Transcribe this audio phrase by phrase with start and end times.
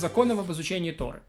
[0.00, 1.22] законов об изучении Торы.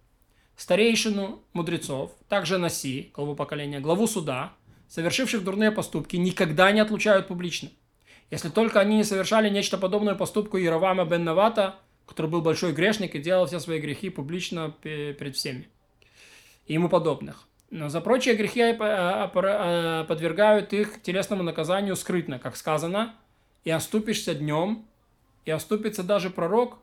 [0.55, 4.53] Старейшину мудрецов, также Наси, главу поколения, главу суда,
[4.87, 7.69] совершивших дурные поступки, никогда не отлучают публично.
[8.29, 13.15] Если только они не совершали нечто подобное поступку Яровама бен Навата, который был большой грешник
[13.15, 15.67] и делал все свои грехи публично перед всеми.
[16.67, 17.48] И ему подобных.
[17.70, 23.16] Но за прочие грехи э, э, подвергают их телесному наказанию скрытно, как сказано,
[23.63, 24.85] и оступишься днем,
[25.45, 26.80] и оступится даже пророк,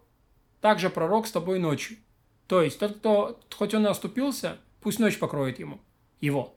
[0.60, 1.98] также пророк с тобой ночью.
[2.46, 5.80] То есть тот, кто, хоть он и оступился, пусть ночь покроет ему,
[6.20, 6.54] его.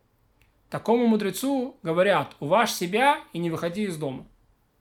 [0.69, 4.25] Такому мудрецу говорят, уваж себя и не выходи из дома.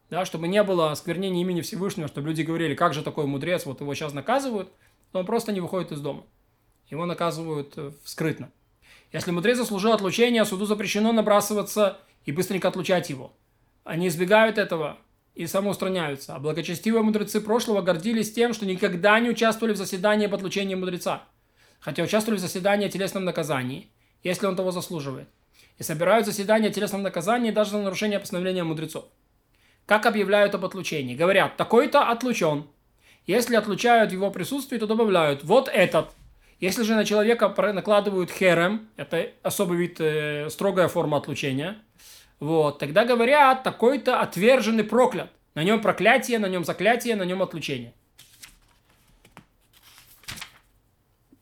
[0.08, 3.80] Да, чтобы не было осквернения имени Всевышнего, чтобы люди говорили, как же такой мудрец, вот
[3.80, 4.72] его сейчас наказывают,
[5.12, 6.24] то он просто не выходит из дома.
[6.88, 8.50] Его наказывают э, скрытно.
[9.12, 13.32] Если мудрец заслужил отлучение, суду запрещено набрасываться и быстренько отлучать его.
[13.84, 14.98] Они избегают этого
[15.34, 16.34] и самоустраняются.
[16.34, 21.24] А благочестивые мудрецы прошлого гордились тем, что никогда не участвовали в заседании об отлучении мудреца.
[21.80, 23.90] Хотя участвовали в заседании о телесном наказании,
[24.22, 25.28] если он того заслуживает.
[25.78, 29.06] И собирают заседания о телесном наказании даже за нарушение постановления мудрецов.
[29.86, 31.16] Как объявляют об отлучении?
[31.16, 32.66] Говорят, такой-то отлучен.
[33.26, 36.10] Если отлучают его присутствии, то добавляют, вот этот–
[36.60, 41.78] если же на человека накладывают херем, это особый вид, э, строгая форма отлучения,
[42.40, 45.30] вот, тогда говорят, такой-то отверженный проклят.
[45.54, 47.92] На нем проклятие, на нем заклятие, на нем отлучение.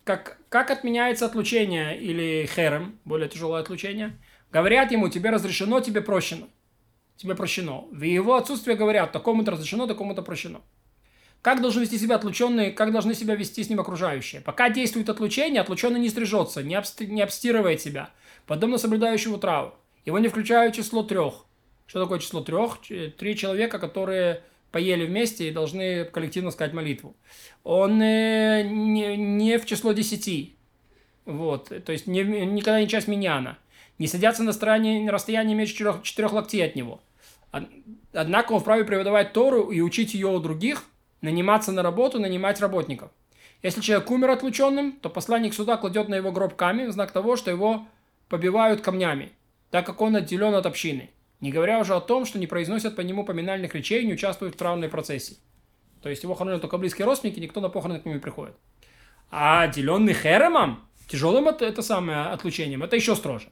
[0.02, 4.18] Как, как отменяется отлучение или херем, более тяжелое отлучение?
[4.50, 6.48] Говорят ему, тебе разрешено, тебе прощено.
[7.16, 7.84] Тебе прощено.
[7.92, 10.62] В его отсутствие говорят, такому-то разрешено, такому-то прощено.
[11.42, 14.40] Как должен вести себя отлученный, как должны себя вести с ним окружающие.
[14.40, 17.00] Пока действует отлучение, отлученный не стрижется, не, обст...
[17.00, 18.10] не обстирывает себя,
[18.46, 19.74] подобно соблюдающему траву.
[20.04, 21.44] Его не включают число трех.
[21.86, 22.78] Что такое число трех?
[22.80, 27.16] Три человека, которые поели вместе и должны коллективно сказать молитву.
[27.64, 30.54] Он э, не, не в число десяти.
[31.24, 31.68] Вот.
[31.84, 33.58] То есть не, никогда не часть миньяна.
[33.98, 37.00] Не садятся на, стороне, на расстоянии меньше четырех, четырех локтей от него.
[38.12, 40.84] Однако он вправе преподавать Тору и учить ее у других–
[41.20, 43.10] Наниматься на работу, нанимать работников.
[43.62, 47.36] Если человек умер отлученным, то посланник суда кладет на его гроб камень в знак того,
[47.36, 47.86] что его
[48.28, 49.32] побивают камнями,
[49.70, 51.10] так как он отделен от общины.
[51.40, 54.54] Не говоря уже о том, что не произносят по нему поминальных речей и не участвуют
[54.54, 55.36] в травной процессии.
[56.02, 58.54] То есть его хоронят только близкие родственники, никто на похороны к нему не приходит.
[59.30, 63.48] А отделенный херемом, тяжелым это, это самое отлучением, это еще строже.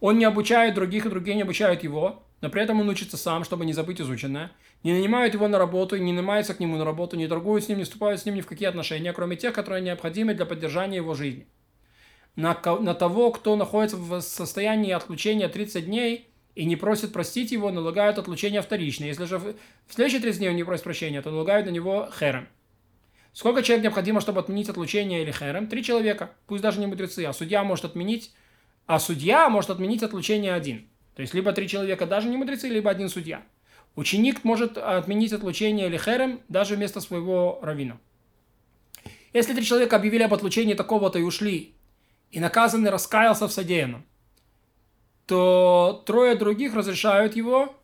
[0.00, 3.44] Он не обучает других, и другие не обучают его, но при этом он учится сам,
[3.44, 4.50] чтобы не забыть изученное
[4.84, 7.78] не нанимают его на работу, не нанимаются к нему на работу, не торгуют с ним,
[7.78, 11.14] не вступают с ним ни в какие отношения, кроме тех, которые необходимы для поддержания его
[11.14, 11.48] жизни.
[12.36, 17.70] На, на того, кто находится в состоянии отлучения 30 дней и не просит простить его,
[17.70, 19.08] налагают отлучение вторичное.
[19.08, 19.54] Если же в
[19.88, 22.48] следующие 30 дней он не просит прощения, то налагают на него херем.
[23.32, 25.66] Сколько человек необходимо, чтобы отменить отлучение или херем?
[25.66, 28.32] Три человека, пусть даже не мудрецы, а судья может отменить,
[28.86, 30.88] а судья может отменить отлучение один.
[31.14, 33.42] То есть либо три человека, даже не мудрецы, либо один судья.
[33.96, 37.98] Ученик может отменить отлучение или херем даже вместо своего равина.
[39.32, 41.74] Если три человека объявили об отлучении такого-то и ушли,
[42.34, 44.04] и наказанный раскаялся в содеянном,
[45.26, 47.74] то трое других разрешают его,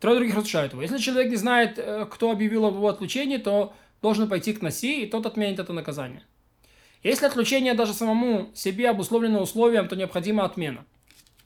[0.00, 0.82] трое других разрешают его.
[0.82, 5.02] Если человек не знает, э, кто объявил об его отлучении, то должен пойти к Наси,
[5.02, 6.24] и тот отменит это наказание.
[7.04, 10.84] Если отлучение даже самому себе обусловлено условием, то необходима отмена.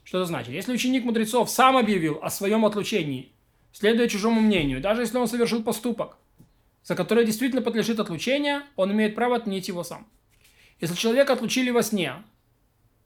[0.02, 0.54] Что это значит?
[0.54, 3.32] Если ученик мудрецов сам объявил о своем отлучении
[3.72, 6.16] следуя чужому мнению, даже если он совершил поступок,
[6.82, 10.06] за который действительно подлежит отлучению, он имеет право отменить его сам.
[10.80, 12.14] Если человека отлучили во сне,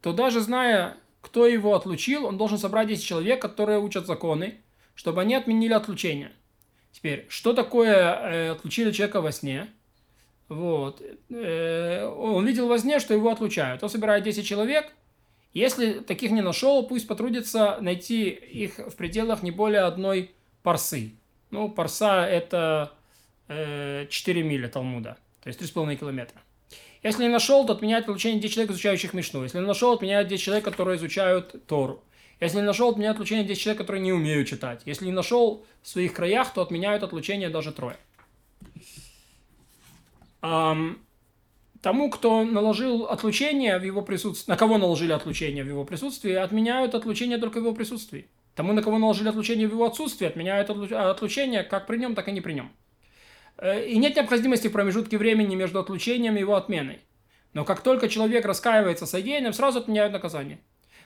[0.03, 4.61] то даже зная, кто его отлучил, он должен собрать 10 человек, которые учат законы,
[4.95, 6.33] чтобы они отменили отлучение.
[6.93, 9.69] Теперь, что такое э, отлучили человека во сне?
[10.49, 11.03] Вот.
[11.31, 13.83] Э, он видел во сне, что его отлучают.
[13.83, 14.93] Он собирает 10 человек.
[15.53, 21.13] Если таких не нашел, пусть потрудится найти их в пределах не более одной парсы.
[21.51, 22.93] Ну, парса это
[23.49, 26.41] э, 4 мили Талмуда, то есть 3,5 километра.
[27.03, 29.43] Если не нашел, то отменяет получение 10 человек, изучающих Мишну.
[29.43, 32.03] Если не нашел, отменяет 10 человек, которые изучают Тору.
[32.41, 34.83] Если не нашел, отменяют отлучение 10 человек, которые не умеют читать.
[34.85, 37.97] Если не нашел в своих краях, то отменяют отлучение даже трое.
[40.43, 40.99] Um,
[41.83, 46.95] тому, кто наложил отлучение в его присутствии, на кого наложили отлучение в его присутствии, отменяют
[46.95, 48.27] отлучение только в его присутствии.
[48.55, 52.33] Тому, на кого наложили отлучение в его отсутствие, отменяют отлучение как при нем, так и
[52.33, 52.71] не при нем.
[53.61, 57.01] Э, и нет необходимости в промежутке времени между отлучением и его отменой.
[57.53, 60.61] Но как только человек раскаивается содеянным, сразу отменяют наказание.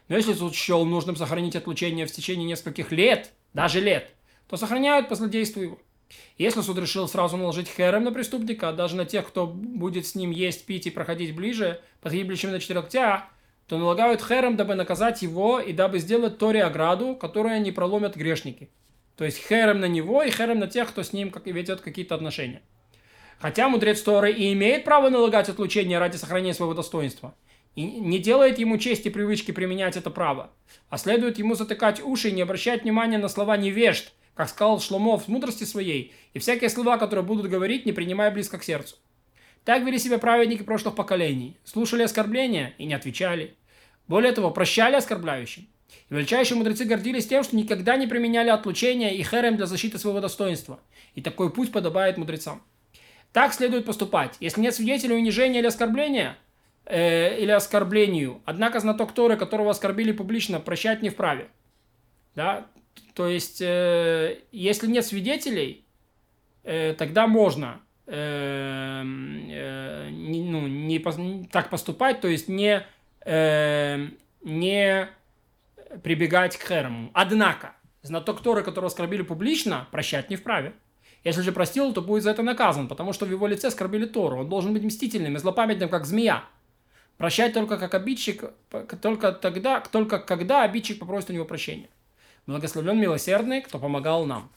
[0.08, 4.10] Но если суд счел нужным сохранить отлучение в течение нескольких лет, даже лет,
[4.48, 5.78] то сохраняют по злодейству его.
[6.36, 10.30] Если суд решил сразу наложить херем на преступника, даже на тех, кто будет с ним
[10.30, 11.80] есть, пить и проходить ближе,
[12.36, 13.24] чем на четыре локтя,
[13.66, 18.68] то налагают херем, дабы наказать его и дабы сделать Торе ограду, которую не проломят грешники.
[19.16, 22.62] То есть херем на него и херем на тех, кто с ним ведет какие-то отношения.
[23.38, 27.34] Хотя мудрец Торы и имеет право налагать отлучение ради сохранения своего достоинства,
[27.75, 30.50] и не делает ему чести привычки применять это право,
[30.88, 35.25] а следует ему затыкать уши и не обращать внимания на слова невежд, как сказал Шломов
[35.25, 38.96] в мудрости своей, и всякие слова, которые будут говорить, не принимая близко к сердцу.
[39.64, 43.55] Так вели себя праведники прошлых поколений, слушали оскорбления и не отвечали.
[44.06, 45.67] Более того, прощали оскорбляющим.
[46.11, 50.20] И величайшие мудрецы гордились тем, что никогда не применяли отлучения и херем для защиты своего
[50.20, 50.81] достоинства.
[51.14, 52.62] И такой путь подобает мудрецам.
[53.32, 54.37] Так следует поступать.
[54.41, 56.37] Если нет свидетелей унижения или оскорбления,
[56.87, 61.49] э, или оскорблению, однако знаток Торы, которого оскорбили публично, прощать не вправе.
[62.35, 62.67] Да?
[63.14, 65.85] То есть, э, если нет свидетелей,
[66.62, 72.87] э, тогда можно э, э, не, ну, не, не так поступать, то есть не,
[73.25, 74.08] э,
[74.43, 75.08] не
[76.02, 77.11] прибегать к херму.
[77.14, 80.75] Однако, знаток Торы, которого оскорбили публично, прощать не вправе.
[81.25, 84.41] Если же простил, то будет за это наказан, потому что в его лице оскорбили Тору.
[84.41, 86.44] Он должен быть мстительным и злопамятным, как змея.
[87.17, 88.44] Прощать только как обидчик,
[89.00, 91.88] только тогда, только когда обидчик попросит у него прощения.
[92.46, 94.50] Благословлен милосердный, кто помогал нам.